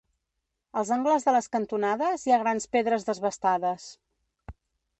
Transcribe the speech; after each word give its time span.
Als 0.79 0.91
angles 0.95 1.27
de 1.27 1.33
les 1.35 1.49
cantonades 1.57 2.25
hi 2.29 2.35
ha 2.37 2.39
grans 2.45 2.67
pedres 2.77 3.05
desbastades. 3.11 3.87